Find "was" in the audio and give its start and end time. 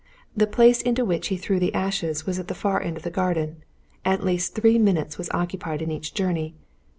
2.25-2.39, 5.19-5.29